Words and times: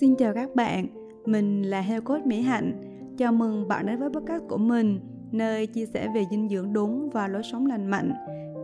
Xin 0.00 0.14
chào 0.18 0.34
các 0.34 0.54
bạn, 0.54 0.86
mình 1.24 1.62
là 1.62 1.80
Heo 1.80 2.00
Cốt 2.00 2.18
Mỹ 2.24 2.40
Hạnh. 2.42 2.72
Chào 3.18 3.32
mừng 3.32 3.68
bạn 3.68 3.86
đến 3.86 3.98
với 3.98 4.10
podcast 4.10 4.42
của 4.48 4.56
mình, 4.56 5.00
nơi 5.32 5.66
chia 5.66 5.86
sẻ 5.86 6.08
về 6.14 6.24
dinh 6.30 6.48
dưỡng 6.48 6.72
đúng 6.72 7.10
và 7.10 7.28
lối 7.28 7.42
sống 7.42 7.66
lành 7.66 7.86
mạnh 7.86 8.12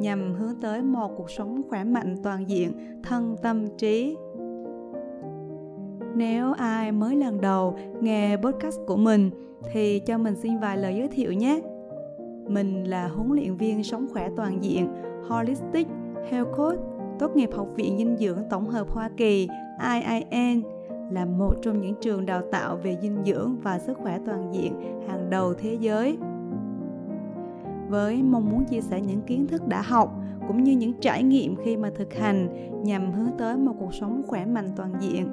nhằm 0.01 0.35
hướng 0.35 0.61
tới 0.61 0.83
một 0.83 1.17
cuộc 1.17 1.31
sống 1.31 1.63
khỏe 1.69 1.85
mạnh 1.85 2.17
toàn 2.23 2.49
diện, 2.49 2.73
thân 3.03 3.37
tâm 3.43 3.67
trí. 3.79 4.17
Nếu 6.15 6.53
ai 6.53 6.93
mới 6.93 7.17
lần 7.17 7.41
đầu 7.41 7.77
nghe 8.01 8.37
podcast 8.37 8.79
của 8.87 8.97
mình 8.97 9.31
thì 9.73 9.99
cho 9.99 10.19
mình 10.19 10.35
xin 10.35 10.59
vài 10.59 10.77
lời 10.77 10.95
giới 10.97 11.09
thiệu 11.09 11.33
nhé. 11.33 11.61
Mình 12.49 12.85
là 12.85 13.09
huấn 13.09 13.33
luyện 13.33 13.57
viên 13.57 13.85
sống 13.85 14.07
khỏe 14.13 14.29
toàn 14.37 14.65
diện, 14.65 14.89
Holistic 15.29 15.87
Health 16.31 16.49
Coach, 16.57 16.79
tốt 17.19 17.37
nghiệp 17.37 17.51
Học 17.57 17.69
viện 17.75 17.99
Dinh 17.99 18.17
dưỡng 18.17 18.39
Tổng 18.51 18.69
hợp 18.69 18.91
Hoa 18.91 19.11
Kỳ, 19.17 19.49
IIN, 19.95 20.63
là 21.11 21.25
một 21.25 21.55
trong 21.63 21.81
những 21.81 21.95
trường 22.01 22.27
đào 22.27 22.43
tạo 22.53 22.77
về 22.77 22.97
dinh 23.03 23.19
dưỡng 23.25 23.57
và 23.63 23.79
sức 23.79 23.99
khỏe 24.03 24.19
toàn 24.27 24.55
diện 24.55 24.75
hàng 25.09 25.31
đầu 25.31 25.55
thế 25.55 25.77
giới. 25.81 26.19
Với 27.89 28.23
mong 28.23 28.51
muốn 28.51 28.65
chia 28.65 28.81
sẻ 28.81 29.01
những 29.01 29.21
kiến 29.21 29.47
thức 29.47 29.69
đã 29.69 29.83
học 29.83 30.19
cũng 30.49 30.65
như 30.65 30.73
những 30.73 30.93
trải 31.01 31.23
nghiệm 31.23 31.57
khi 31.65 31.77
mà 31.77 31.91
thực 31.95 32.15
hành 32.15 32.49
nhằm 32.85 33.13
hướng 33.13 33.31
tới 33.39 33.57
một 33.57 33.73
cuộc 33.79 33.95
sống 33.95 34.23
khỏe 34.27 34.47
mạnh 34.47 34.69
toàn 34.77 34.93
diện 35.01 35.27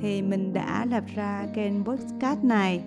thì 0.00 0.22
mình 0.22 0.52
đã 0.52 0.86
lập 0.90 1.04
ra 1.14 1.46
kênh 1.54 1.84
podcast 1.84 2.44
này. 2.44 2.82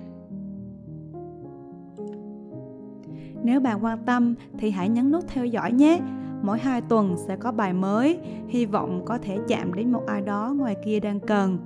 Nếu 3.44 3.60
bạn 3.60 3.84
quan 3.84 3.98
tâm 4.05 4.35
thì 4.57 4.71
hãy 4.71 4.90
nhấn 4.90 5.12
nút 5.12 5.23
theo 5.27 5.46
dõi 5.46 5.71
nhé. 5.71 5.99
Mỗi 6.43 6.59
hai 6.59 6.81
tuần 6.81 7.16
sẽ 7.27 7.35
có 7.35 7.52
bài 7.52 7.73
mới, 7.73 8.20
hy 8.48 8.66
vọng 8.66 9.02
có 9.05 9.17
thể 9.17 9.38
chạm 9.48 9.73
đến 9.73 9.91
một 9.91 10.04
ai 10.07 10.21
đó 10.21 10.54
ngoài 10.57 10.76
kia 10.85 10.99
đang 10.99 11.20
cần. 11.20 11.57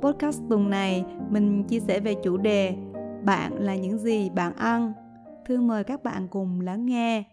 Podcast 0.00 0.42
tuần 0.50 0.70
này 0.70 1.04
mình 1.30 1.64
chia 1.64 1.80
sẻ 1.80 2.00
về 2.00 2.14
chủ 2.14 2.36
đề 2.36 2.76
bạn 3.24 3.52
là 3.54 3.76
những 3.76 3.98
gì 3.98 4.30
bạn 4.30 4.56
ăn? 4.56 4.92
Thương 5.46 5.66
mời 5.66 5.84
các 5.84 6.02
bạn 6.02 6.28
cùng 6.28 6.60
lắng 6.60 6.86
nghe. 6.86 7.24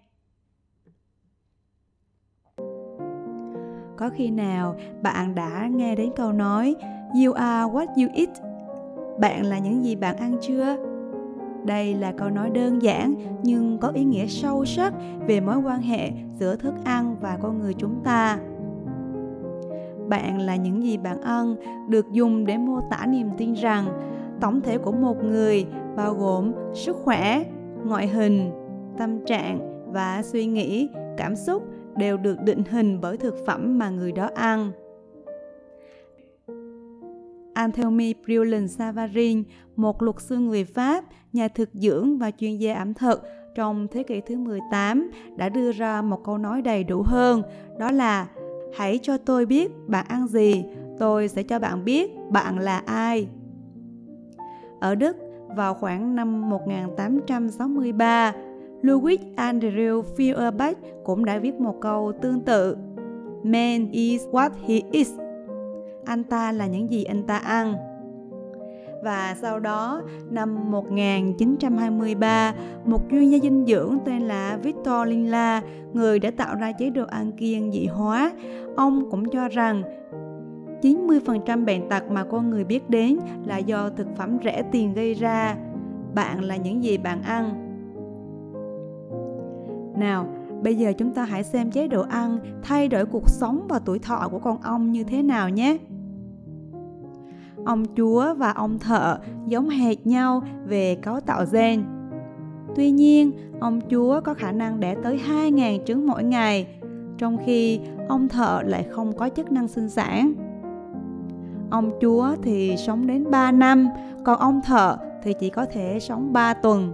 Có 3.97 4.09
khi 4.09 4.31
nào 4.31 4.75
bạn 5.01 5.35
đã 5.35 5.69
nghe 5.71 5.95
đến 5.95 6.11
câu 6.15 6.31
nói 6.31 6.75
you 7.25 7.33
are 7.33 7.71
what 7.71 7.87
you 7.87 8.09
eat? 8.15 8.29
Bạn 9.19 9.45
là 9.45 9.57
những 9.59 9.83
gì 9.83 9.95
bạn 9.95 10.17
ăn 10.17 10.37
chưa? 10.41 10.90
Đây 11.65 11.93
là 11.93 12.11
câu 12.11 12.29
nói 12.29 12.49
đơn 12.49 12.81
giản, 12.81 13.13
nhưng 13.43 13.77
có 13.77 13.87
ý 13.87 14.03
nghĩa 14.03 14.27
sâu 14.27 14.65
sắc 14.65 14.93
về 15.27 15.39
mối 15.39 15.57
quan 15.57 15.81
hệ 15.81 16.11
giữa 16.39 16.55
thức 16.55 16.73
ăn 16.83 17.15
và 17.21 17.37
con 17.41 17.59
người 17.59 17.73
chúng 17.73 17.95
ta. 18.03 18.39
Bạn 20.07 20.39
là 20.39 20.55
những 20.55 20.83
gì 20.83 20.97
bạn 20.97 21.21
ăn, 21.21 21.55
được 21.89 22.11
dùng 22.11 22.45
để 22.45 22.57
mô 22.57 22.79
tả 22.89 23.05
niềm 23.05 23.27
tin 23.37 23.53
rằng 23.53 23.85
tổng 24.41 24.61
thể 24.61 24.77
của 24.77 24.91
một 24.91 25.23
người 25.23 25.65
bao 25.95 26.13
gồm 26.13 26.51
sức 26.73 26.97
khỏe, 27.03 27.43
ngoại 27.85 28.07
hình, 28.07 28.51
tâm 28.97 29.25
trạng 29.25 29.59
và 29.93 30.21
suy 30.23 30.45
nghĩ, 30.45 30.89
cảm 31.17 31.35
xúc 31.35 31.63
đều 31.95 32.17
được 32.17 32.41
định 32.41 32.63
hình 32.69 33.01
bởi 33.01 33.17
thực 33.17 33.35
phẩm 33.45 33.77
mà 33.77 33.89
người 33.89 34.11
đó 34.11 34.29
ăn. 34.35 34.71
Anthony 37.53 38.13
Brulin 38.25 38.67
Savarin, 38.67 39.43
một 39.75 40.01
luật 40.01 40.21
sư 40.21 40.37
người 40.37 40.63
Pháp, 40.63 41.03
nhà 41.33 41.47
thực 41.47 41.69
dưỡng 41.73 42.17
và 42.17 42.31
chuyên 42.31 42.57
gia 42.57 42.75
ẩm 42.75 42.93
thực 42.93 43.23
trong 43.55 43.87
thế 43.91 44.03
kỷ 44.03 44.21
thứ 44.21 44.37
18 44.37 45.11
đã 45.35 45.49
đưa 45.49 45.71
ra 45.71 46.01
một 46.01 46.23
câu 46.23 46.37
nói 46.37 46.61
đầy 46.61 46.83
đủ 46.83 47.01
hơn, 47.01 47.41
đó 47.79 47.91
là 47.91 48.27
Hãy 48.73 48.99
cho 49.01 49.17
tôi 49.17 49.45
biết 49.45 49.71
bạn 49.87 50.05
ăn 50.07 50.27
gì, 50.27 50.65
tôi 50.99 51.27
sẽ 51.27 51.43
cho 51.43 51.59
bạn 51.59 51.85
biết 51.85 52.11
bạn 52.29 52.59
là 52.59 52.77
ai. 52.85 53.27
Ở 54.79 54.95
Đức, 54.95 55.17
vào 55.55 55.73
khoảng 55.73 56.15
năm 56.15 56.49
1863, 56.49 58.33
Louis 58.81 59.19
Andrew 59.35 60.03
Feuerbach 60.17 60.73
cũng 61.03 61.25
đã 61.25 61.39
viết 61.39 61.55
một 61.59 61.75
câu 61.81 62.11
tương 62.21 62.39
tự. 62.39 62.77
Man 63.43 63.91
is 63.91 64.23
what 64.31 64.49
he 64.67 64.81
is. 64.91 65.11
Anh 66.11 66.23
ta 66.23 66.51
là 66.51 66.67
những 66.67 66.91
gì 66.91 67.03
anh 67.03 67.23
ta 67.23 67.37
ăn 67.37 67.75
và 69.03 69.35
sau 69.41 69.59
đó 69.59 70.01
năm 70.29 70.71
1923, 70.71 72.53
một 72.85 73.01
chuyên 73.11 73.29
gia 73.29 73.39
dinh 73.39 73.65
dưỡng 73.67 73.97
tên 74.05 74.21
là 74.21 74.57
Victor 74.63 75.07
Linla, 75.07 75.61
người 75.93 76.19
đã 76.19 76.31
tạo 76.31 76.55
ra 76.55 76.71
chế 76.71 76.89
độ 76.89 77.05
ăn 77.05 77.31
kiêng 77.31 77.71
dị 77.71 77.85
hóa, 77.85 78.31
ông 78.75 79.11
cũng 79.11 79.29
cho 79.29 79.47
rằng 79.47 79.83
90% 80.81 81.65
bệnh 81.65 81.89
tật 81.89 82.11
mà 82.11 82.23
con 82.23 82.49
người 82.49 82.63
biết 82.63 82.89
đến 82.89 83.17
là 83.45 83.57
do 83.57 83.89
thực 83.89 84.07
phẩm 84.15 84.37
rẻ 84.43 84.63
tiền 84.71 84.93
gây 84.93 85.13
ra. 85.13 85.55
Bạn 86.15 86.43
là 86.43 86.55
những 86.55 86.83
gì 86.83 86.97
bạn 86.97 87.21
ăn. 87.21 87.67
Nào, 89.95 90.27
bây 90.63 90.75
giờ 90.75 90.93
chúng 90.97 91.13
ta 91.13 91.23
hãy 91.23 91.43
xem 91.43 91.71
chế 91.71 91.87
độ 91.87 92.01
ăn 92.01 92.39
thay 92.63 92.87
đổi 92.87 93.05
cuộc 93.05 93.29
sống 93.29 93.65
và 93.69 93.79
tuổi 93.79 93.99
thọ 93.99 94.27
của 94.31 94.39
con 94.39 94.61
ong 94.61 94.91
như 94.91 95.03
thế 95.03 95.23
nào 95.23 95.49
nhé 95.49 95.77
ông 97.65 97.85
chúa 97.97 98.33
và 98.33 98.51
ông 98.51 98.79
thợ 98.79 99.17
giống 99.47 99.69
hệt 99.69 100.07
nhau 100.07 100.43
về 100.65 100.95
cấu 100.95 101.19
tạo 101.19 101.45
gen. 101.51 101.83
Tuy 102.75 102.91
nhiên, 102.91 103.31
ông 103.59 103.79
chúa 103.89 104.21
có 104.21 104.33
khả 104.33 104.51
năng 104.51 104.79
đẻ 104.79 104.95
tới 105.03 105.19
2.000 105.29 105.83
trứng 105.83 106.07
mỗi 106.07 106.23
ngày, 106.23 106.67
trong 107.17 107.37
khi 107.45 107.79
ông 108.09 108.27
thợ 108.27 108.61
lại 108.65 108.83
không 108.83 109.13
có 109.17 109.29
chức 109.29 109.51
năng 109.51 109.67
sinh 109.67 109.89
sản. 109.89 110.33
Ông 111.69 111.91
chúa 112.01 112.35
thì 112.43 112.75
sống 112.77 113.07
đến 113.07 113.31
3 113.31 113.51
năm, 113.51 113.89
còn 114.25 114.39
ông 114.39 114.61
thợ 114.65 114.97
thì 115.23 115.33
chỉ 115.33 115.49
có 115.49 115.65
thể 115.65 115.99
sống 115.99 116.33
3 116.33 116.53
tuần. 116.53 116.93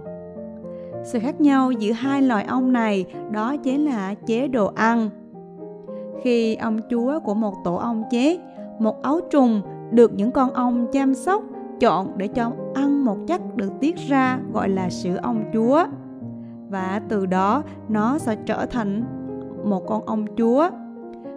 Sự 1.04 1.18
khác 1.18 1.40
nhau 1.40 1.70
giữa 1.72 1.92
hai 1.92 2.22
loài 2.22 2.44
ong 2.44 2.72
này 2.72 3.04
đó 3.30 3.56
chính 3.56 3.84
là 3.84 4.14
chế 4.14 4.48
độ 4.48 4.66
ăn. 4.66 5.10
Khi 6.22 6.54
ông 6.54 6.80
chúa 6.90 7.20
của 7.20 7.34
một 7.34 7.54
tổ 7.64 7.74
ong 7.74 8.04
chết, 8.10 8.38
một 8.78 9.02
ấu 9.02 9.20
trùng 9.30 9.62
được 9.90 10.12
những 10.14 10.30
con 10.30 10.52
ong 10.52 10.86
chăm 10.92 11.14
sóc, 11.14 11.42
chọn 11.80 12.18
để 12.18 12.28
cho 12.28 12.52
ăn 12.74 13.04
một 13.04 13.18
chất 13.26 13.56
được 13.56 13.72
tiết 13.80 13.96
ra 13.96 14.38
gọi 14.52 14.68
là 14.68 14.90
sữa 14.90 15.16
ong 15.22 15.44
chúa. 15.52 15.84
Và 16.70 17.02
từ 17.08 17.26
đó 17.26 17.62
nó 17.88 18.18
sẽ 18.18 18.36
trở 18.46 18.66
thành 18.66 19.04
một 19.64 19.86
con 19.86 20.06
ong 20.06 20.26
chúa. 20.36 20.70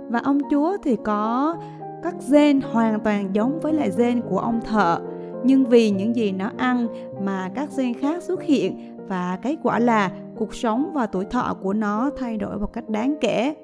Và 0.09 0.19
ong 0.19 0.39
chúa 0.51 0.78
thì 0.84 0.95
có 0.95 1.56
các 2.03 2.16
gen 2.31 2.62
hoàn 2.62 3.00
toàn 3.00 3.29
giống 3.34 3.59
với 3.59 3.73
lại 3.73 3.89
gen 3.97 4.22
của 4.22 4.39
ong 4.39 4.62
thợ. 4.62 5.00
Nhưng 5.44 5.66
vì 5.66 5.91
những 5.91 6.16
gì 6.16 6.31
nó 6.31 6.51
ăn 6.57 6.88
mà 7.22 7.50
các 7.56 7.69
gen 7.78 7.94
khác 7.94 8.23
xuất 8.23 8.44
hiện 8.44 8.97
và 9.07 9.39
kết 9.41 9.56
quả 9.63 9.79
là 9.79 10.12
cuộc 10.38 10.56
sống 10.56 10.91
và 10.94 11.06
tuổi 11.06 11.25
thọ 11.25 11.56
của 11.62 11.73
nó 11.73 12.09
thay 12.18 12.38
đổi 12.38 12.59
một 12.59 12.73
cách 12.73 12.89
đáng 12.89 13.16
kể. 13.22 13.56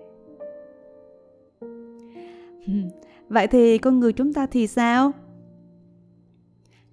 Vậy 3.30 3.48
thì 3.48 3.78
con 3.78 4.00
người 4.00 4.14
chúng 4.14 4.34
ta 4.34 4.46
thì 4.46 4.68
sao? 4.68 5.12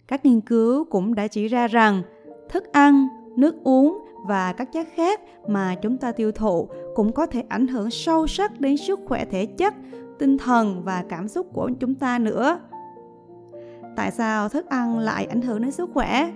Các 0.07 0.27
nghiên 0.27 0.41
cứu 0.41 0.85
cũng 0.85 1.15
đã 1.15 1.27
chỉ 1.27 1.49
ra 1.49 1.67
rằng 1.67 2.03
thức 2.49 2.73
ăn, 2.73 3.09
nước 3.37 3.55
uống 3.65 3.99
và 4.27 4.53
các 4.53 4.73
chất 4.73 4.87
khác 4.95 5.21
mà 5.49 5.75
chúng 5.75 5.97
ta 5.97 6.13
tiêu 6.13 6.33
thụ 6.33 6.69
cũng 6.95 7.13
có 7.13 7.27
thể 7.27 7.43
ảnh 7.49 7.67
hưởng 7.67 7.91
sâu 7.91 8.27
sắc 8.27 8.61
đến 8.61 8.77
sức 8.77 9.01
khỏe 9.05 9.25
thể 9.25 9.47
chất, 9.47 9.75
tinh 10.19 10.39
thần 10.39 10.83
và 10.85 11.05
cảm 11.09 11.29
xúc 11.29 11.47
của 11.53 11.71
chúng 11.81 11.95
ta 11.95 12.19
nữa. 12.19 12.59
Tại 13.97 14.11
sao 14.11 14.49
thức 14.49 14.67
ăn 14.67 14.99
lại 14.99 15.27
ảnh 15.27 15.43
hưởng 15.43 15.63
đến 15.63 15.71
sức 15.71 15.91
khỏe? 15.95 16.33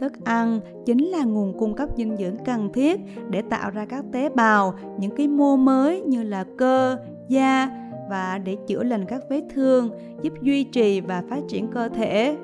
Thức 0.00 0.12
ăn 0.24 0.60
chính 0.86 1.04
là 1.04 1.24
nguồn 1.24 1.58
cung 1.58 1.74
cấp 1.74 1.88
dinh 1.96 2.16
dưỡng 2.16 2.36
cần 2.44 2.72
thiết 2.72 3.00
để 3.30 3.42
tạo 3.42 3.70
ra 3.70 3.86
các 3.86 4.04
tế 4.12 4.28
bào, 4.28 4.74
những 4.98 5.16
cái 5.16 5.28
mô 5.28 5.56
mới 5.56 6.00
như 6.00 6.22
là 6.22 6.44
cơ, 6.58 6.98
da, 7.28 7.68
và 8.10 8.38
để 8.38 8.56
chữa 8.66 8.82
lành 8.82 9.04
các 9.04 9.22
vết 9.30 9.42
thương, 9.54 9.90
giúp 10.22 10.32
duy 10.42 10.64
trì 10.64 11.00
và 11.00 11.22
phát 11.30 11.40
triển 11.48 11.68
cơ 11.68 11.88
thể. 11.88 12.36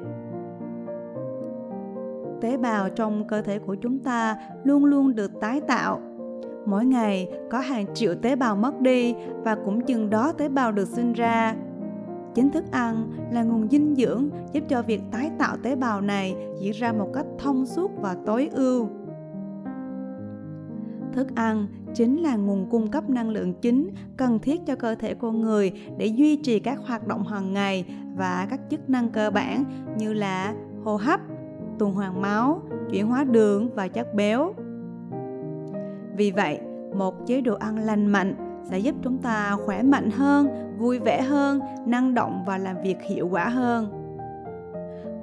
Tế 2.40 2.56
bào 2.56 2.88
trong 2.88 3.28
cơ 3.28 3.42
thể 3.42 3.58
của 3.58 3.74
chúng 3.74 3.98
ta 3.98 4.36
luôn 4.64 4.84
luôn 4.84 5.14
được 5.14 5.40
tái 5.40 5.60
tạo. 5.60 6.00
Mỗi 6.66 6.86
ngày 6.86 7.28
có 7.50 7.58
hàng 7.58 7.86
triệu 7.94 8.14
tế 8.14 8.36
bào 8.36 8.56
mất 8.56 8.80
đi 8.80 9.14
và 9.44 9.56
cũng 9.64 9.80
chừng 9.80 10.10
đó 10.10 10.32
tế 10.32 10.48
bào 10.48 10.72
được 10.72 10.88
sinh 10.88 11.12
ra. 11.12 11.54
Chính 12.34 12.50
thức 12.50 12.64
ăn 12.70 13.10
là 13.30 13.42
nguồn 13.42 13.68
dinh 13.70 13.94
dưỡng 13.94 14.28
giúp 14.52 14.64
cho 14.68 14.82
việc 14.82 15.00
tái 15.12 15.30
tạo 15.38 15.56
tế 15.62 15.76
bào 15.76 16.00
này 16.00 16.36
diễn 16.60 16.72
ra 16.72 16.92
một 16.92 17.10
cách 17.14 17.26
thông 17.38 17.66
suốt 17.66 17.90
và 18.00 18.16
tối 18.26 18.48
ưu. 18.52 18.88
Thức 21.12 21.34
ăn 21.34 21.66
chính 21.96 22.22
là 22.22 22.37
nguồn 22.37 22.66
cung 22.70 22.90
cấp 22.90 23.10
năng 23.10 23.31
lượng 23.31 23.54
chính 23.54 23.90
cần 24.16 24.38
thiết 24.38 24.60
cho 24.66 24.76
cơ 24.76 24.94
thể 24.94 25.14
con 25.14 25.40
người 25.40 25.72
để 25.98 26.06
duy 26.06 26.37
trì 26.37 26.58
các 26.58 26.78
hoạt 26.87 27.06
động 27.06 27.26
hàng 27.26 27.52
ngày 27.52 27.84
và 28.16 28.46
các 28.50 28.60
chức 28.70 28.90
năng 28.90 29.08
cơ 29.08 29.31
bản 29.31 29.64
như 29.98 30.12
là 30.12 30.54
hô 30.84 30.96
hấp, 30.96 31.20
tuần 31.78 31.93
hoàn 31.93 32.22
máu, 32.22 32.62
chuyển 32.90 33.06
hóa 33.06 33.25
đường 33.25 33.70
và 33.75 33.88
chất 33.88 34.14
béo. 34.14 34.54
Vì 36.16 36.31
vậy, 36.31 36.60
một 36.94 37.26
chế 37.26 37.40
độ 37.40 37.54
ăn 37.54 37.78
lành 37.78 38.06
mạnh 38.06 38.34
sẽ 38.70 38.78
giúp 38.78 38.94
chúng 39.02 39.19
ta 39.19 39.56
khỏe 39.66 39.82
mạnh 39.82 40.10
hơn, 40.10 40.49
vui 40.78 40.99
vẻ 40.99 41.22
hơn, 41.22 41.60
năng 41.87 42.14
động 42.14 42.44
và 42.46 42.58
làm 42.58 42.76
việc 42.82 42.96
hiệu 43.02 43.28
quả 43.28 43.49
hơn. 43.49 43.88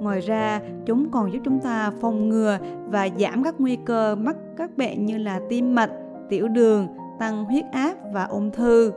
Ngoài 0.00 0.20
ra, 0.20 0.60
chúng 0.86 1.10
còn 1.10 1.32
giúp 1.32 1.40
chúng 1.44 1.60
ta 1.60 1.92
phòng 2.00 2.28
ngừa 2.28 2.58
và 2.84 3.08
giảm 3.18 3.44
các 3.44 3.54
nguy 3.58 3.78
cơ 3.84 4.16
mắc 4.16 4.36
các 4.56 4.76
bệnh 4.76 5.06
như 5.06 5.18
là 5.18 5.40
tim 5.48 5.74
mạch, 5.74 5.90
tiểu 6.28 6.48
đường, 6.48 6.86
tăng 7.18 7.44
huyết 7.44 7.64
áp 7.72 7.94
và 8.12 8.24
ung 8.24 8.50
thư. 8.50 8.92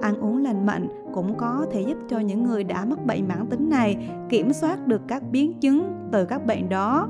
Ăn 0.00 0.20
uống 0.20 0.44
lành 0.44 0.66
mạnh 0.66 0.88
cũng 1.14 1.34
có 1.34 1.66
thể 1.70 1.80
giúp 1.80 1.98
cho 2.08 2.18
những 2.18 2.44
người 2.44 2.64
đã 2.64 2.84
mắc 2.84 3.06
bệnh 3.06 3.28
mãn 3.28 3.46
tính 3.46 3.70
này 3.70 3.96
kiểm 4.28 4.52
soát 4.52 4.86
được 4.86 5.02
các 5.08 5.22
biến 5.32 5.52
chứng 5.60 6.08
từ 6.12 6.24
các 6.24 6.46
bệnh 6.46 6.68
đó. 6.68 7.08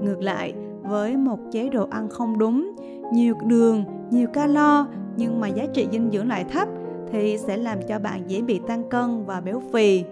Ngược 0.00 0.22
lại, 0.22 0.54
với 0.82 1.16
một 1.16 1.38
chế 1.52 1.68
độ 1.68 1.86
ăn 1.90 2.08
không 2.08 2.38
đúng, 2.38 2.76
nhiều 3.12 3.34
đường, 3.46 3.84
nhiều 4.10 4.28
calo 4.28 4.86
nhưng 5.16 5.40
mà 5.40 5.48
giá 5.48 5.66
trị 5.66 5.88
dinh 5.92 6.10
dưỡng 6.12 6.28
lại 6.28 6.44
thấp 6.44 6.68
thì 7.12 7.38
sẽ 7.38 7.56
làm 7.56 7.78
cho 7.88 7.98
bạn 7.98 8.30
dễ 8.30 8.42
bị 8.42 8.60
tăng 8.66 8.88
cân 8.88 9.24
và 9.26 9.40
béo 9.40 9.62
phì. 9.72 10.04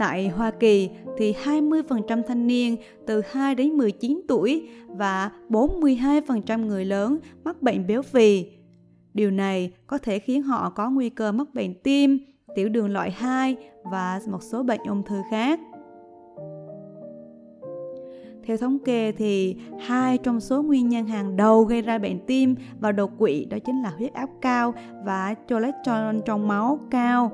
Tại 0.00 0.28
Hoa 0.28 0.50
Kỳ 0.50 0.90
thì 1.18 1.34
20% 1.44 2.22
thanh 2.22 2.46
niên 2.46 2.76
từ 3.06 3.22
2 3.30 3.54
đến 3.54 3.70
19 3.70 4.20
tuổi 4.28 4.68
và 4.86 5.30
42% 5.48 6.66
người 6.66 6.84
lớn 6.84 7.18
mắc 7.44 7.62
bệnh 7.62 7.86
béo 7.86 8.02
phì. 8.02 8.46
Điều 9.14 9.30
này 9.30 9.72
có 9.86 9.98
thể 9.98 10.18
khiến 10.18 10.42
họ 10.42 10.70
có 10.70 10.90
nguy 10.90 11.10
cơ 11.10 11.32
mắc 11.32 11.54
bệnh 11.54 11.74
tim, 11.74 12.18
tiểu 12.54 12.68
đường 12.68 12.92
loại 12.92 13.10
2 13.10 13.56
và 13.84 14.20
một 14.26 14.42
số 14.42 14.62
bệnh 14.62 14.80
ung 14.88 15.02
thư 15.02 15.16
khác. 15.30 15.60
Theo 18.44 18.56
thống 18.56 18.78
kê 18.78 19.12
thì 19.12 19.56
hai 19.80 20.18
trong 20.18 20.40
số 20.40 20.62
nguyên 20.62 20.88
nhân 20.88 21.06
hàng 21.06 21.36
đầu 21.36 21.64
gây 21.64 21.82
ra 21.82 21.98
bệnh 21.98 22.26
tim 22.26 22.54
và 22.80 22.92
đột 22.92 23.10
quỵ 23.18 23.44
đó 23.44 23.58
chính 23.64 23.82
là 23.82 23.90
huyết 23.90 24.12
áp 24.12 24.28
cao 24.40 24.74
và 25.04 25.34
cholesterol 25.48 26.16
trong 26.24 26.48
máu 26.48 26.78
cao. 26.90 27.32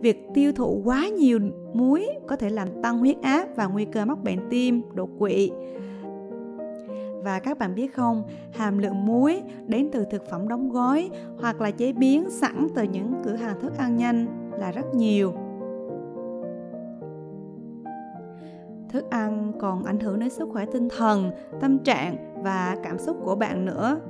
Việc 0.00 0.26
tiêu 0.34 0.52
thụ 0.52 0.82
quá 0.84 1.08
nhiều 1.08 1.38
muối 1.72 2.08
có 2.26 2.36
thể 2.36 2.50
làm 2.50 2.68
tăng 2.82 2.98
huyết 2.98 3.16
áp 3.22 3.48
và 3.56 3.66
nguy 3.66 3.84
cơ 3.84 4.04
mắc 4.04 4.18
bệnh 4.24 4.38
tim, 4.50 4.82
đột 4.94 5.10
quỵ. 5.18 5.50
Và 7.22 7.38
các 7.38 7.58
bạn 7.58 7.74
biết 7.74 7.94
không, 7.94 8.22
hàm 8.52 8.78
lượng 8.78 9.06
muối 9.06 9.42
đến 9.66 9.88
từ 9.92 10.04
thực 10.10 10.30
phẩm 10.30 10.48
đóng 10.48 10.70
gói 10.70 11.10
hoặc 11.40 11.60
là 11.60 11.70
chế 11.70 11.92
biến 11.92 12.30
sẵn 12.30 12.66
từ 12.74 12.82
những 12.82 13.12
cửa 13.24 13.34
hàng 13.34 13.60
thức 13.60 13.76
ăn 13.78 13.96
nhanh 13.96 14.26
là 14.58 14.70
rất 14.70 14.94
nhiều 14.94 15.32
thức 18.94 19.10
ăn 19.10 19.52
còn 19.60 19.84
ảnh 19.84 20.00
hưởng 20.00 20.18
đến 20.18 20.30
sức 20.30 20.48
khỏe 20.52 20.66
tinh 20.72 20.88
thần 20.88 21.30
tâm 21.60 21.78
trạng 21.78 22.42
và 22.42 22.76
cảm 22.82 22.98
xúc 22.98 23.16
của 23.24 23.34
bạn 23.34 23.64
nữa 23.64 24.00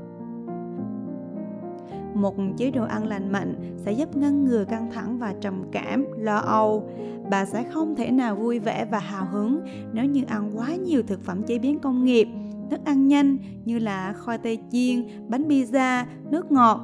một 2.14 2.34
chế 2.56 2.70
độ 2.70 2.84
ăn 2.84 3.06
lành 3.06 3.32
mạnh 3.32 3.54
sẽ 3.76 3.92
giúp 3.92 4.16
ngăn 4.16 4.44
ngừa 4.44 4.64
căng 4.64 4.90
thẳng 4.90 5.18
và 5.18 5.34
trầm 5.40 5.62
cảm, 5.72 6.06
lo 6.18 6.36
âu 6.36 6.90
bạn 7.30 7.46
sẽ 7.46 7.64
không 7.72 7.96
thể 7.96 8.10
nào 8.10 8.36
vui 8.36 8.58
vẻ 8.58 8.86
và 8.90 8.98
hào 8.98 9.26
hứng 9.32 9.60
nếu 9.92 10.04
như 10.04 10.22
ăn 10.26 10.50
quá 10.54 10.74
nhiều 10.74 11.02
thực 11.02 11.24
phẩm 11.24 11.42
chế 11.42 11.58
biến 11.58 11.78
công 11.78 12.04
nghiệp, 12.04 12.28
thức 12.70 12.80
ăn 12.84 13.08
nhanh 13.08 13.38
như 13.64 13.78
là 13.78 14.14
khoai 14.24 14.38
tây 14.38 14.58
chiên, 14.72 15.06
bánh 15.28 15.48
pizza, 15.48 16.04
nước 16.30 16.52
ngọt 16.52 16.80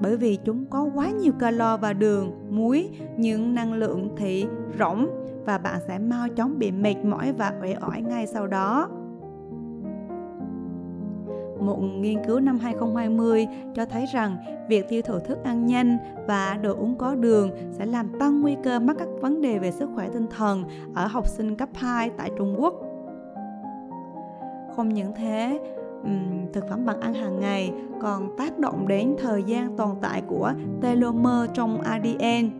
bởi 0.00 0.16
vì 0.16 0.38
chúng 0.44 0.64
có 0.70 0.90
quá 0.94 1.10
nhiều 1.10 1.32
calo 1.32 1.76
và 1.76 1.92
đường, 1.92 2.32
muối, 2.50 2.88
những 3.16 3.54
năng 3.54 3.72
lượng 3.72 4.08
thì 4.16 4.46
rỗng 4.78 5.08
và 5.44 5.58
bạn 5.58 5.80
sẽ 5.88 5.98
mau 5.98 6.28
chóng 6.28 6.58
bị 6.58 6.70
mệt 6.70 6.96
mỏi 7.04 7.32
và 7.32 7.52
uể 7.62 7.76
oải 7.88 8.02
ngay 8.02 8.26
sau 8.26 8.46
đó. 8.46 8.88
Một 11.60 11.78
nghiên 11.80 12.24
cứu 12.26 12.40
năm 12.40 12.58
2020 12.58 13.46
cho 13.74 13.84
thấy 13.84 14.06
rằng 14.12 14.36
việc 14.68 14.88
tiêu 14.88 15.02
thụ 15.02 15.18
thức 15.18 15.44
ăn 15.44 15.66
nhanh 15.66 15.98
và 16.26 16.58
đồ 16.62 16.74
uống 16.74 16.94
có 16.98 17.14
đường 17.14 17.50
sẽ 17.72 17.86
làm 17.86 18.18
tăng 18.18 18.40
nguy 18.40 18.56
cơ 18.64 18.78
mắc 18.78 18.96
các 18.98 19.08
vấn 19.20 19.42
đề 19.42 19.58
về 19.58 19.70
sức 19.70 19.88
khỏe 19.94 20.08
tinh 20.12 20.26
thần 20.36 20.64
ở 20.94 21.06
học 21.06 21.26
sinh 21.26 21.56
cấp 21.56 21.68
2 21.74 22.10
tại 22.10 22.30
Trung 22.38 22.56
Quốc. 22.58 22.74
Không 24.76 24.88
những 24.88 25.12
thế, 25.16 25.60
thực 26.52 26.68
phẩm 26.68 26.86
bằng 26.86 27.00
ăn 27.00 27.14
hàng 27.14 27.40
ngày 27.40 27.72
còn 28.00 28.36
tác 28.36 28.58
động 28.58 28.88
đến 28.88 29.14
thời 29.18 29.42
gian 29.42 29.76
tồn 29.76 29.96
tại 30.00 30.22
của 30.26 30.52
telomere 30.80 31.52
trong 31.54 31.80
ADN 31.80 32.50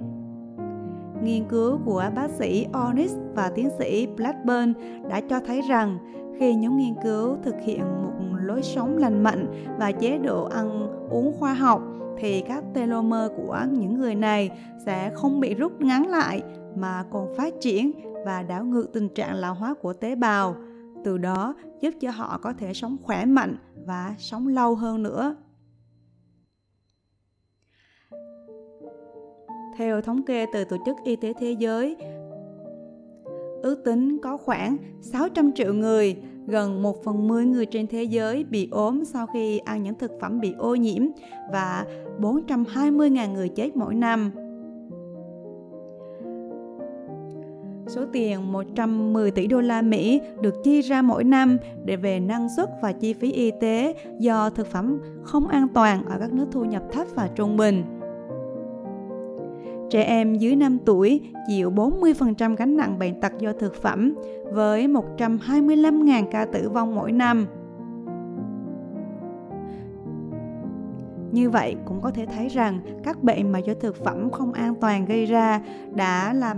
Nghiên 1.23 1.44
cứu 1.44 1.79
của 1.85 2.05
bác 2.14 2.31
sĩ 2.31 2.67
Onis 2.73 3.14
và 3.35 3.50
tiến 3.55 3.69
sĩ 3.79 4.06
Blackburn 4.06 4.73
đã 5.08 5.20
cho 5.20 5.41
thấy 5.41 5.61
rằng 5.61 5.99
khi 6.38 6.55
nhóm 6.55 6.76
nghiên 6.76 6.94
cứu 7.05 7.37
thực 7.43 7.55
hiện 7.64 7.81
một 7.81 8.12
lối 8.50 8.62
sống 8.62 8.99
lành 8.99 9.23
mạnh 9.23 9.67
và 9.79 9.93
chế 9.93 10.19
độ 10.19 10.44
ăn 10.44 10.88
uống 11.11 11.32
khoa 11.38 11.55
học 11.55 11.82
thì 12.19 12.41
các 12.41 12.64
telomere 12.75 13.35
của 13.37 13.67
những 13.73 13.99
người 13.99 14.14
này 14.14 14.50
sẽ 14.87 15.11
không 15.14 15.41
bị 15.41 15.55
rút 15.55 15.81
ngắn 15.81 16.08
lại 16.08 16.43
mà 16.76 17.05
còn 17.11 17.37
phát 17.37 17.55
triển 17.61 17.93
và 18.25 18.43
đảo 18.43 18.64
ngược 18.64 18.93
tình 18.93 19.08
trạng 19.08 19.35
lão 19.35 19.55
hóa 19.55 19.75
của 19.75 19.93
tế 19.93 20.14
bào. 20.14 20.56
Từ 21.05 21.19
đó 21.19 21.55
giúp 21.81 21.94
cho 22.00 22.11
họ 22.11 22.38
có 22.43 22.52
thể 22.52 22.75
sống 22.75 22.97
khỏe 23.02 23.25
mạnh 23.25 23.56
và 23.87 24.14
sống 24.19 24.49
lâu 24.49 24.75
hơn 24.75 25.03
nữa. 25.03 25.37
Theo 29.76 30.00
thống 30.00 30.23
kê 30.23 30.46
từ 30.53 30.64
Tổ 30.64 30.76
chức 30.87 30.96
Y 31.05 31.17
tế 31.17 31.32
Thế 31.41 31.53
giới, 31.53 31.96
ước 33.62 33.82
tính 33.85 34.19
có 34.23 34.37
khoảng 34.37 34.76
600 35.00 35.53
triệu 35.53 35.75
người, 35.75 36.17
gần 36.50 36.82
1 36.82 37.05
phần 37.05 37.29
10 37.29 37.47
người 37.47 37.67
trên 37.67 37.87
thế 37.87 38.02
giới 38.02 38.44
bị 38.44 38.69
ốm 38.70 39.05
sau 39.05 39.26
khi 39.26 39.58
ăn 39.58 39.82
những 39.82 39.94
thực 39.94 40.11
phẩm 40.20 40.41
bị 40.41 40.55
ô 40.58 40.75
nhiễm 40.75 41.02
và 41.52 41.85
420.000 42.20 43.32
người 43.32 43.49
chết 43.49 43.76
mỗi 43.76 43.94
năm. 43.94 44.31
Số 47.87 48.05
tiền 48.12 48.52
110 48.52 49.31
tỷ 49.31 49.47
đô 49.47 49.61
la 49.61 49.82
Mỹ 49.82 50.20
được 50.41 50.55
chi 50.64 50.81
ra 50.81 51.02
mỗi 51.02 51.25
năm 51.25 51.58
để 51.85 51.97
về 51.97 52.20
năng 52.20 52.49
suất 52.56 52.69
và 52.82 52.93
chi 52.93 53.12
phí 53.12 53.32
y 53.32 53.50
tế 53.61 53.94
do 54.19 54.50
thực 54.50 54.67
phẩm 54.67 54.99
không 55.23 55.46
an 55.46 55.69
toàn 55.75 56.05
ở 56.05 56.17
các 56.20 56.32
nước 56.32 56.46
thu 56.53 56.64
nhập 56.64 56.82
thấp 56.93 57.06
và 57.14 57.29
trung 57.35 57.56
bình. 57.56 58.00
Trẻ 59.91 60.03
em 60.03 60.35
dưới 60.35 60.57
5 60.57 60.79
tuổi 60.87 61.21
chịu 61.49 61.71
40% 61.71 62.57
gánh 62.57 62.77
nặng 62.77 62.99
bệnh 62.99 63.21
tật 63.21 63.33
do 63.39 63.53
thực 63.53 63.75
phẩm, 63.75 64.15
với 64.53 64.89
125.000 64.89 66.25
ca 66.31 66.45
tử 66.45 66.69
vong 66.69 66.95
mỗi 66.95 67.13
năm. 67.13 67.47
Như 71.32 71.51
vậy 71.51 71.77
cũng 71.85 72.01
có 72.01 72.11
thể 72.11 72.27
thấy 72.27 72.49
rằng 72.49 72.81
các 73.05 73.23
bệnh 73.23 73.53
mà 73.53 73.59
do 73.59 73.75
thực 73.81 74.05
phẩm 74.05 74.31
không 74.31 74.53
an 74.53 74.75
toàn 74.81 75.05
gây 75.05 75.27
ra 75.27 75.61
đã 75.94 76.32
làm 76.32 76.56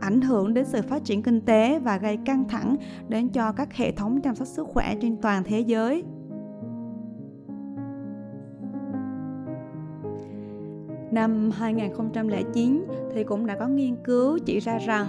ảnh 0.00 0.20
hưởng 0.20 0.54
đến 0.54 0.64
sự 0.64 0.82
phát 0.82 1.04
triển 1.04 1.22
kinh 1.22 1.40
tế 1.40 1.78
và 1.78 1.98
gây 1.98 2.18
căng 2.24 2.44
thẳng 2.48 2.76
đến 3.08 3.28
cho 3.28 3.52
các 3.52 3.74
hệ 3.74 3.92
thống 3.92 4.20
chăm 4.20 4.34
sóc 4.34 4.48
sức 4.48 4.66
khỏe 4.72 4.94
trên 5.02 5.16
toàn 5.16 5.44
thế 5.44 5.60
giới. 5.60 6.04
Năm 11.16 11.50
2009 11.50 12.84
thì 13.14 13.24
cũng 13.24 13.46
đã 13.46 13.56
có 13.56 13.68
nghiên 13.68 13.96
cứu 13.96 14.38
chỉ 14.38 14.60
ra 14.60 14.78
rằng 14.78 15.06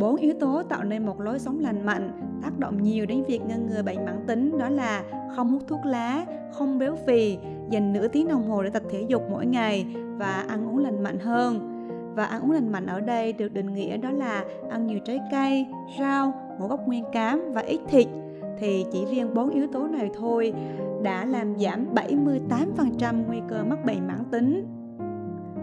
bốn 0.00 0.10
um, 0.10 0.20
yếu 0.20 0.34
tố 0.40 0.62
tạo 0.62 0.84
nên 0.84 1.06
một 1.06 1.20
lối 1.20 1.38
sống 1.38 1.60
lành 1.60 1.86
mạnh 1.86 2.10
tác 2.42 2.58
động 2.58 2.82
nhiều 2.82 3.06
đến 3.06 3.24
việc 3.28 3.40
ngăn 3.46 3.66
ngừa 3.66 3.82
bệnh 3.82 4.04
mãn 4.04 4.24
tính 4.26 4.58
đó 4.58 4.68
là 4.68 5.04
không 5.36 5.50
hút 5.50 5.62
thuốc 5.68 5.80
lá, 5.84 6.26
không 6.52 6.78
béo 6.78 6.96
phì, 7.06 7.38
dành 7.70 7.92
nửa 7.92 8.08
tiếng 8.08 8.28
đồng 8.28 8.48
hồ 8.48 8.62
để 8.62 8.70
tập 8.70 8.82
thể 8.90 9.04
dục 9.08 9.22
mỗi 9.30 9.46
ngày 9.46 9.86
và 10.16 10.44
ăn 10.48 10.68
uống 10.68 10.78
lành 10.78 11.02
mạnh 11.02 11.18
hơn. 11.18 11.74
Và 12.16 12.24
ăn 12.24 12.42
uống 12.42 12.50
lành 12.50 12.72
mạnh 12.72 12.86
ở 12.86 13.00
đây 13.00 13.32
được 13.32 13.52
định 13.52 13.74
nghĩa 13.74 13.96
đó 13.96 14.10
là 14.10 14.44
ăn 14.70 14.86
nhiều 14.86 14.98
trái 15.04 15.20
cây, 15.30 15.66
rau, 15.98 16.32
ngũ 16.60 16.68
cốc 16.68 16.86
nguyên 16.86 17.04
cám 17.12 17.52
và 17.52 17.60
ít 17.60 17.80
thịt. 17.88 18.08
Thì 18.58 18.84
chỉ 18.92 19.04
riêng 19.10 19.34
bốn 19.34 19.50
yếu 19.50 19.66
tố 19.66 19.86
này 19.86 20.10
thôi 20.14 20.52
đã 21.02 21.24
làm 21.24 21.58
giảm 21.58 21.86
78% 21.94 23.26
nguy 23.26 23.38
cơ 23.48 23.64
mắc 23.64 23.84
bệnh 23.84 24.06
mãn 24.06 24.24
tính 24.30 24.77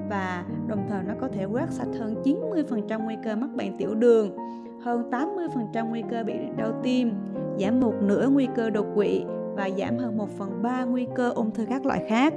và 0.10 0.46
đồng 0.68 0.86
thời 0.90 1.04
nó 1.04 1.14
có 1.22 1.28
thể 1.28 1.46
quét 1.46 1.66
sạch 1.70 1.88
hơn 2.00 2.24
90% 2.24 3.04
nguy 3.04 3.16
cơ 3.24 3.36
mắc 3.36 3.50
bệnh 3.56 3.78
tiểu 3.78 3.96
đường, 3.96 4.36
hơn 4.82 5.10
80% 5.12 5.90
nguy 5.90 6.04
cơ 6.12 6.24
bị 6.24 6.34
đau 6.58 6.72
tim, 6.84 7.12
giảm 7.60 7.80
một 7.80 7.94
nửa 8.02 8.30
nguy 8.30 8.48
cơ 8.56 8.70
đột 8.70 8.86
quỵ 8.96 9.24
và 9.56 9.70
giảm 9.78 9.98
hơn 9.98 10.18
1 10.18 10.30
phần 10.38 10.62
3 10.62 10.84
nguy 10.84 11.08
cơ 11.16 11.30
ung 11.30 11.52
thư 11.52 11.66
các 11.70 11.86
loại 11.86 12.06
khác. 12.10 12.34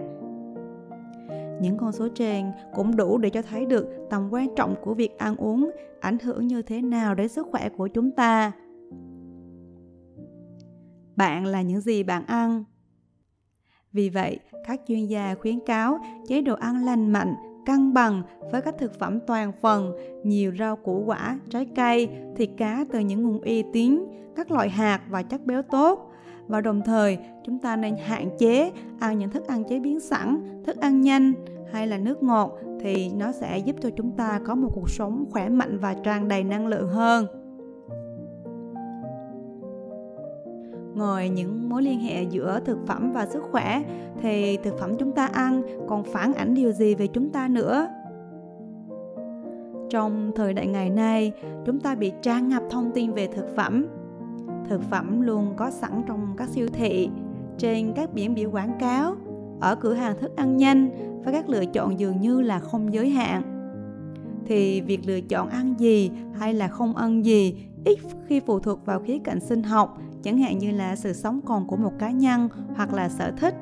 Những 1.60 1.76
con 1.76 1.92
số 1.92 2.08
trên 2.14 2.52
cũng 2.74 2.96
đủ 2.96 3.18
để 3.18 3.30
cho 3.30 3.42
thấy 3.42 3.66
được 3.66 3.86
tầm 4.10 4.28
quan 4.30 4.54
trọng 4.56 4.74
của 4.82 4.94
việc 4.94 5.18
ăn 5.18 5.36
uống 5.36 5.70
ảnh 6.00 6.18
hưởng 6.18 6.46
như 6.46 6.62
thế 6.62 6.82
nào 6.82 7.14
đến 7.14 7.28
sức 7.28 7.46
khỏe 7.50 7.68
của 7.68 7.88
chúng 7.88 8.10
ta. 8.10 8.52
Bạn 11.16 11.46
là 11.46 11.62
những 11.62 11.80
gì 11.80 12.02
bạn 12.02 12.26
ăn? 12.26 12.64
Vì 13.92 14.08
vậy, 14.08 14.38
các 14.66 14.80
chuyên 14.88 15.06
gia 15.06 15.34
khuyến 15.34 15.60
cáo 15.60 15.98
chế 16.28 16.40
độ 16.40 16.54
ăn 16.54 16.84
lành 16.84 17.12
mạnh 17.12 17.34
cân 17.68 17.94
bằng 17.94 18.22
với 18.52 18.62
các 18.62 18.74
thực 18.78 18.98
phẩm 18.98 19.20
toàn 19.26 19.52
phần, 19.60 19.92
nhiều 20.22 20.52
rau 20.58 20.76
củ 20.76 21.02
quả, 21.06 21.38
trái 21.50 21.66
cây, 21.76 22.08
thịt 22.36 22.50
cá 22.56 22.84
từ 22.92 22.98
những 22.98 23.22
nguồn 23.22 23.40
uy 23.40 23.64
tín, 23.72 24.04
các 24.36 24.50
loại 24.50 24.68
hạt 24.68 25.00
và 25.08 25.22
chất 25.22 25.46
béo 25.46 25.62
tốt. 25.62 26.12
Và 26.46 26.60
đồng 26.60 26.82
thời, 26.84 27.18
chúng 27.44 27.58
ta 27.58 27.76
nên 27.76 27.96
hạn 27.96 28.28
chế 28.38 28.72
ăn 29.00 29.18
những 29.18 29.30
thức 29.30 29.46
ăn 29.46 29.64
chế 29.64 29.80
biến 29.80 30.00
sẵn, 30.00 30.62
thức 30.66 30.76
ăn 30.76 31.00
nhanh 31.00 31.32
hay 31.72 31.86
là 31.86 31.98
nước 31.98 32.22
ngọt 32.22 32.58
thì 32.80 33.10
nó 33.10 33.32
sẽ 33.32 33.58
giúp 33.58 33.76
cho 33.80 33.90
chúng 33.96 34.16
ta 34.16 34.40
có 34.44 34.54
một 34.54 34.68
cuộc 34.74 34.90
sống 34.90 35.24
khỏe 35.30 35.48
mạnh 35.48 35.78
và 35.78 35.94
tràn 36.04 36.28
đầy 36.28 36.44
năng 36.44 36.66
lượng 36.66 36.88
hơn. 36.88 37.26
Ngoài 40.98 41.28
những 41.28 41.68
mối 41.68 41.82
liên 41.82 42.00
hệ 42.00 42.22
giữa 42.22 42.60
thực 42.64 42.86
phẩm 42.86 43.12
và 43.12 43.26
sức 43.26 43.42
khỏe, 43.50 43.82
thì 44.22 44.56
thực 44.56 44.78
phẩm 44.78 44.90
chúng 44.98 45.12
ta 45.12 45.26
ăn 45.26 45.62
còn 45.88 46.04
phản 46.04 46.34
ảnh 46.34 46.54
điều 46.54 46.72
gì 46.72 46.94
về 46.94 47.06
chúng 47.06 47.30
ta 47.30 47.48
nữa? 47.48 47.88
Trong 49.90 50.32
thời 50.34 50.54
đại 50.54 50.66
ngày 50.66 50.90
nay, 50.90 51.32
chúng 51.66 51.80
ta 51.80 51.94
bị 51.94 52.12
tràn 52.22 52.48
ngập 52.48 52.62
thông 52.70 52.90
tin 52.94 53.12
về 53.12 53.26
thực 53.26 53.56
phẩm. 53.56 53.86
Thực 54.68 54.82
phẩm 54.82 55.20
luôn 55.20 55.52
có 55.56 55.70
sẵn 55.70 56.02
trong 56.06 56.34
các 56.36 56.48
siêu 56.48 56.68
thị, 56.72 57.08
trên 57.58 57.92
các 57.96 58.14
biển 58.14 58.34
biểu 58.34 58.50
quảng 58.50 58.78
cáo, 58.80 59.14
ở 59.60 59.74
cửa 59.74 59.94
hàng 59.94 60.18
thức 60.20 60.36
ăn 60.36 60.56
nhanh 60.56 60.90
và 61.24 61.32
các 61.32 61.48
lựa 61.48 61.66
chọn 61.66 62.00
dường 62.00 62.20
như 62.20 62.40
là 62.40 62.58
không 62.58 62.94
giới 62.94 63.10
hạn. 63.10 63.42
Thì 64.46 64.80
việc 64.80 65.00
lựa 65.06 65.20
chọn 65.20 65.48
ăn 65.48 65.74
gì 65.78 66.10
hay 66.34 66.54
là 66.54 66.68
không 66.68 66.96
ăn 66.96 67.24
gì 67.24 67.54
ít 67.84 67.98
khi 68.26 68.40
phụ 68.40 68.60
thuộc 68.60 68.86
vào 68.86 69.00
khía 69.00 69.18
cạnh 69.18 69.40
sinh 69.40 69.62
học 69.62 69.98
chẳng 70.22 70.38
hạn 70.38 70.58
như 70.58 70.70
là 70.70 70.96
sự 70.96 71.12
sống 71.12 71.40
còn 71.44 71.66
của 71.66 71.76
một 71.76 71.92
cá 71.98 72.10
nhân 72.10 72.48
hoặc 72.76 72.94
là 72.94 73.08
sở 73.08 73.30
thích, 73.30 73.54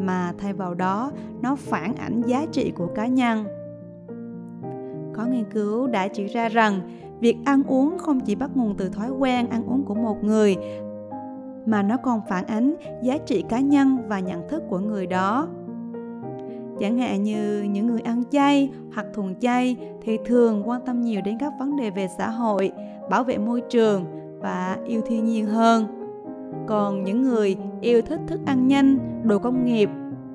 mà 0.00 0.32
thay 0.38 0.52
vào 0.52 0.74
đó, 0.74 1.10
nó 1.42 1.56
phản 1.56 1.96
ảnh 1.96 2.22
giá 2.26 2.46
trị 2.52 2.70
của 2.70 2.86
cá 2.94 3.06
nhân. 3.06 3.44
Có 5.14 5.26
nghiên 5.26 5.44
cứu 5.50 5.86
đã 5.86 6.08
chỉ 6.08 6.26
ra 6.26 6.48
rằng, 6.48 6.80
việc 7.20 7.36
ăn 7.44 7.62
uống 7.62 7.98
không 7.98 8.20
chỉ 8.20 8.34
bắt 8.34 8.50
nguồn 8.54 8.74
từ 8.76 8.88
thói 8.88 9.10
quen 9.10 9.48
ăn 9.48 9.66
uống 9.66 9.82
của 9.82 9.94
một 9.94 10.24
người, 10.24 10.56
mà 11.66 11.82
nó 11.82 11.96
còn 11.96 12.20
phản 12.28 12.46
ánh 12.46 12.74
giá 13.02 13.18
trị 13.18 13.44
cá 13.48 13.60
nhân 13.60 13.98
và 14.08 14.20
nhận 14.20 14.48
thức 14.48 14.62
của 14.68 14.78
người 14.78 15.06
đó. 15.06 15.48
Chẳng 16.80 16.98
hạn 16.98 17.22
như 17.22 17.62
những 17.62 17.86
người 17.86 18.00
ăn 18.00 18.22
chay 18.30 18.70
hoặc 18.94 19.06
thuần 19.14 19.34
chay 19.40 19.76
thì 20.02 20.18
thường 20.24 20.68
quan 20.68 20.80
tâm 20.86 21.00
nhiều 21.00 21.20
đến 21.24 21.38
các 21.40 21.52
vấn 21.58 21.76
đề 21.76 21.90
về 21.90 22.08
xã 22.18 22.30
hội, 22.30 22.72
bảo 23.10 23.24
vệ 23.24 23.38
môi 23.38 23.60
trường 23.60 24.04
và 24.40 24.78
yêu 24.86 25.00
thiên 25.06 25.24
nhiên 25.24 25.46
hơn 25.46 26.03
còn 26.66 27.04
những 27.04 27.22
người 27.22 27.56
yêu 27.80 28.02
thích 28.02 28.20
thức 28.26 28.40
ăn 28.46 28.68
nhanh, 28.68 28.98
đồ 29.24 29.38
công 29.38 29.64
nghiệp 29.64 29.90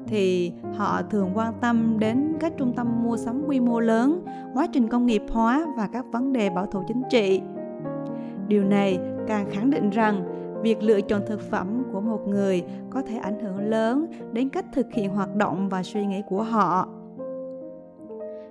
thì 0.08 0.52
họ 0.76 1.02
thường 1.02 1.30
quan 1.34 1.54
tâm 1.62 1.96
đến 2.00 2.34
các 2.40 2.54
trung 2.58 2.74
tâm 2.76 3.04
mua 3.04 3.18
sắm 3.18 3.44
quy 3.48 3.60
mô 3.60 3.80
lớn, 3.80 4.26
quá 4.54 4.68
trình 4.74 4.88
công 4.88 5.06
nghiệp 5.06 5.22
hóa 5.30 5.66
và 5.78 5.88
các 5.88 6.06
vấn 6.12 6.34
đề 6.34 6.50
bảo 6.50 6.66
thủ 6.66 6.84
chính 6.88 7.02
trị. 7.10 7.42
Điều 8.48 8.64
này 8.64 9.00
càng 9.28 9.50
khẳng 9.50 9.70
định 9.70 9.90
rằng 9.90 10.24
việc 10.62 10.84
lựa 10.84 11.02
chọn 11.02 11.22
thực 11.28 11.42
phẩm 11.42 11.84
của 11.94 12.02
một 12.02 12.28
người 12.28 12.64
có 12.90 13.02
thể 13.02 13.18
ảnh 13.18 13.40
hưởng 13.40 13.60
lớn 13.60 14.06
đến 14.34 14.50
cách 14.50 14.66
thực 14.74 14.94
hiện 14.94 15.10
hoạt 15.10 15.36
động 15.36 15.70
và 15.70 15.84
suy 15.84 16.06
nghĩ 16.06 16.22
của 16.30 16.44
họ. 16.44 16.90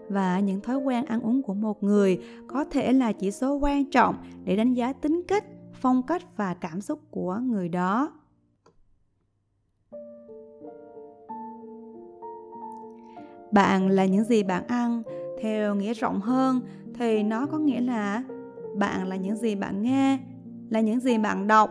Và 0.08 0.40
những 0.40 0.60
thói 0.60 0.76
quen 0.76 1.04
ăn 1.04 1.20
uống 1.20 1.42
của 1.42 1.54
một 1.54 1.82
người 1.82 2.18
có 2.46 2.64
thể 2.64 2.92
là 2.92 3.12
chỉ 3.12 3.30
số 3.30 3.54
quan 3.54 3.90
trọng 3.90 4.14
để 4.44 4.56
đánh 4.56 4.74
giá 4.74 4.92
tính 4.92 5.22
cách 5.28 5.44
phong 5.80 6.02
cách 6.02 6.22
và 6.36 6.54
cảm 6.54 6.80
xúc 6.80 7.00
của 7.10 7.40
người 7.42 7.68
đó. 7.68 8.12
Bạn 13.52 13.88
là 13.88 14.06
những 14.06 14.24
gì 14.24 14.42
bạn 14.42 14.66
ăn, 14.66 15.02
theo 15.42 15.74
nghĩa 15.74 15.94
rộng 15.94 16.20
hơn, 16.20 16.60
thì 16.94 17.22
nó 17.22 17.46
có 17.46 17.58
nghĩa 17.58 17.80
là 17.80 18.22
bạn 18.76 19.08
là 19.08 19.16
những 19.16 19.36
gì 19.36 19.54
bạn 19.54 19.82
nghe, 19.82 20.18
là 20.70 20.80
những 20.80 21.00
gì 21.00 21.18
bạn 21.18 21.46
đọc, 21.46 21.70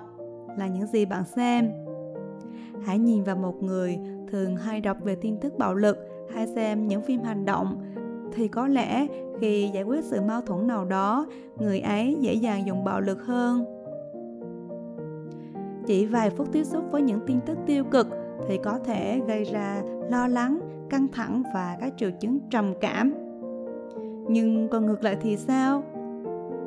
là 0.58 0.68
những 0.68 0.88
gì 0.88 1.06
bạn 1.06 1.24
xem. 1.26 1.72
Hãy 2.86 3.00
nhìn 3.00 3.24
vào 3.24 3.36
một 3.36 3.64
người 3.64 4.00
thường 4.32 4.56
hay 4.56 4.82
đọc 4.82 4.98
về 5.04 5.16
tin 5.16 5.40
tức 5.42 5.58
bạo 5.58 5.76
lực 5.76 5.98
hay 6.34 6.48
xem 6.48 6.88
những 6.88 7.02
phim 7.02 7.24
hành 7.24 7.46
động, 7.46 7.94
thì 8.34 8.48
có 8.48 8.68
lẽ 8.68 9.08
khi 9.40 9.70
giải 9.74 9.84
quyết 9.84 10.04
sự 10.04 10.22
mâu 10.22 10.42
thuẫn 10.42 10.68
nào 10.68 10.86
đó, 10.86 11.28
người 11.58 11.80
ấy 11.80 12.18
dễ 12.22 12.34
dàng 12.34 12.68
dùng 12.68 12.84
bạo 12.84 13.02
lực 13.02 13.22
hơn 13.22 13.77
chỉ 15.88 16.06
vài 16.06 16.30
phút 16.30 16.52
tiếp 16.52 16.64
xúc 16.64 16.84
với 16.92 17.02
những 17.02 17.20
tin 17.28 17.40
tức 17.46 17.58
tiêu 17.66 17.84
cực 17.84 18.08
thì 18.48 18.58
có 18.64 18.80
thể 18.80 19.22
gây 19.28 19.44
ra 19.44 19.82
lo 20.10 20.28
lắng, 20.28 20.60
căng 20.90 21.08
thẳng 21.08 21.44
và 21.54 21.78
các 21.80 21.94
triệu 21.98 22.12
chứng 22.20 22.40
trầm 22.50 22.74
cảm 22.82 23.14
nhưng 24.30 24.68
còn 24.70 24.86
ngược 24.86 25.04
lại 25.04 25.18
thì 25.22 25.38
sao 25.38 25.84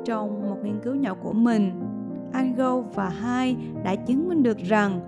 trong 0.05 0.49
một 0.49 0.57
nghiên 0.63 0.79
cứu 0.83 0.95
nhỏ 0.95 1.15
của 1.23 1.33
mình 1.33 1.71
Ango 2.33 2.79
và 2.79 3.09
Hai 3.09 3.57
đã 3.83 3.95
chứng 3.95 4.29
minh 4.29 4.43
được 4.43 4.57
rằng 4.57 5.01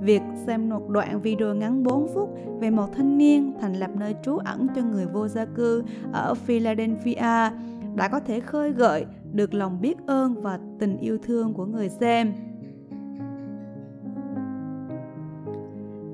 việc 0.00 0.22
xem 0.46 0.68
một 0.68 0.88
đoạn 0.88 1.20
video 1.20 1.54
ngắn 1.54 1.82
4 1.82 2.08
phút 2.14 2.30
về 2.60 2.70
một 2.70 2.88
thanh 2.96 3.18
niên 3.18 3.52
thành 3.60 3.74
lập 3.74 3.90
nơi 3.94 4.14
trú 4.22 4.36
ẩn 4.36 4.66
cho 4.76 4.82
người 4.82 5.06
vô 5.06 5.28
gia 5.28 5.44
cư 5.44 5.84
ở 6.12 6.34
Philadelphia 6.34 7.50
đã 7.94 8.08
có 8.12 8.20
thể 8.20 8.40
khơi 8.40 8.72
gợi 8.72 9.06
được 9.32 9.54
lòng 9.54 9.80
biết 9.80 9.96
ơn 10.06 10.40
và 10.42 10.58
tình 10.78 10.96
yêu 10.96 11.18
thương 11.18 11.54
của 11.54 11.64
người 11.64 11.88
xem. 11.88 12.32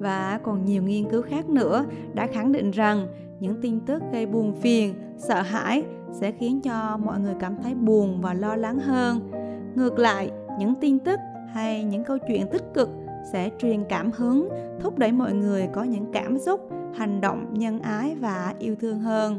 Và 0.03 0.41
còn 0.43 0.65
nhiều 0.65 0.83
nghiên 0.83 1.11
cứu 1.11 1.23
khác 1.23 1.49
nữa 1.49 1.85
đã 2.15 2.27
khẳng 2.27 2.53
định 2.53 2.71
rằng 2.71 3.07
những 3.41 3.61
tin 3.63 3.81
tức 3.81 4.03
gây 4.13 4.27
buồn 4.27 4.55
phiền, 4.61 4.95
sợ 5.17 5.43
hãi 5.43 5.85
sẽ 6.13 6.33
khiến 6.33 6.61
cho 6.61 6.99
mọi 7.05 7.21
người 7.21 7.35
cảm 7.41 7.57
thấy 7.63 7.75
buồn 7.75 8.21
và 8.21 8.35
lo 8.35 8.57
lắng 8.57 8.79
hơn. 8.79 9.31
Ngược 9.75 9.99
lại, 9.99 10.31
những 10.59 10.75
tin 10.75 10.99
tức 10.99 11.21
hay 11.53 11.85
những 11.85 12.05
câu 12.05 12.19
chuyện 12.29 12.47
tích 12.53 12.65
cực 12.75 12.89
sẽ 13.33 13.51
truyền 13.59 13.85
cảm 13.89 14.11
hứng 14.13 14.49
thúc 14.81 14.99
đẩy 14.99 15.13
mọi 15.13 15.33
người 15.33 15.69
có 15.73 15.83
những 15.83 16.13
cảm 16.13 16.39
xúc 16.39 16.71
hành 16.95 17.21
động 17.21 17.47
nhân 17.53 17.81
ái 17.81 18.17
và 18.21 18.55
yêu 18.59 18.77
thương 18.81 19.01
hơn 19.01 19.39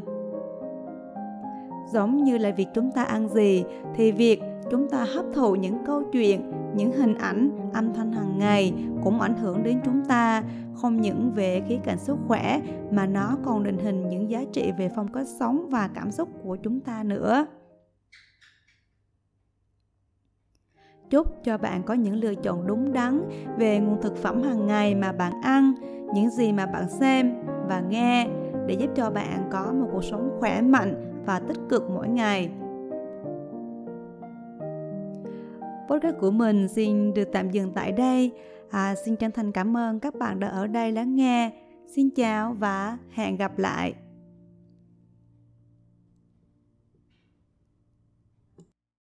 giống 1.92 2.24
như 2.24 2.38
là 2.38 2.50
việc 2.50 2.66
chúng 2.74 2.90
ta 2.90 3.04
ăn 3.04 3.28
gì 3.28 3.64
thì 3.94 4.12
việc 4.12 4.40
chúng 4.70 4.88
ta 4.88 5.06
hấp 5.14 5.24
thụ 5.34 5.54
những 5.54 5.78
câu 5.86 6.02
chuyện, 6.12 6.52
những 6.76 6.92
hình 6.92 7.14
ảnh, 7.14 7.70
âm 7.72 7.94
thanh 7.94 8.12
hàng 8.12 8.38
ngày 8.38 8.74
cũng 9.04 9.20
ảnh 9.20 9.36
hưởng 9.36 9.62
đến 9.62 9.80
chúng 9.84 10.04
ta, 10.04 10.42
không 10.74 11.00
những 11.00 11.32
về 11.34 11.62
khía 11.68 11.78
cạnh 11.84 11.98
sức 11.98 12.16
khỏe 12.26 12.60
mà 12.90 13.06
nó 13.06 13.38
còn 13.44 13.62
định 13.62 13.78
hình 13.78 14.08
những 14.08 14.30
giá 14.30 14.44
trị 14.52 14.72
về 14.78 14.90
phong 14.96 15.12
cách 15.12 15.26
sống 15.28 15.68
và 15.70 15.88
cảm 15.94 16.10
xúc 16.10 16.28
của 16.42 16.56
chúng 16.56 16.80
ta 16.80 17.02
nữa. 17.02 17.46
Chúc 21.10 21.44
cho 21.44 21.58
bạn 21.58 21.82
có 21.82 21.94
những 21.94 22.14
lựa 22.14 22.34
chọn 22.34 22.66
đúng 22.66 22.92
đắn 22.92 23.28
về 23.58 23.80
nguồn 23.80 24.02
thực 24.02 24.16
phẩm 24.16 24.42
hàng 24.42 24.66
ngày 24.66 24.94
mà 24.94 25.12
bạn 25.12 25.32
ăn, 25.42 25.74
những 26.14 26.30
gì 26.30 26.52
mà 26.52 26.66
bạn 26.66 26.88
xem 26.88 27.34
và 27.68 27.80
nghe 27.80 28.28
để 28.66 28.74
giúp 28.74 28.90
cho 28.94 29.10
bạn 29.10 29.48
có 29.52 29.72
một 29.72 29.88
cuộc 29.92 30.04
sống 30.04 30.36
khỏe 30.40 30.60
mạnh 30.60 31.22
và 31.26 31.38
tích 31.38 31.58
cực 31.68 31.90
mỗi 31.90 32.08
ngày. 32.08 32.50
Podcast 35.88 36.16
của 36.20 36.30
mình 36.30 36.68
xin 36.68 37.14
được 37.14 37.28
tạm 37.32 37.50
dừng 37.50 37.72
tại 37.74 37.92
đây. 37.92 38.30
À, 38.70 38.94
xin 38.94 39.16
chân 39.16 39.32
thành 39.32 39.52
cảm 39.52 39.76
ơn 39.76 40.00
các 40.00 40.14
bạn 40.14 40.40
đã 40.40 40.48
ở 40.48 40.66
đây 40.66 40.92
lắng 40.92 41.16
nghe. 41.16 41.50
Xin 41.86 42.10
chào 42.10 42.56
và 42.58 42.98
hẹn 43.10 43.36
gặp 43.36 43.58
lại. 43.58 43.94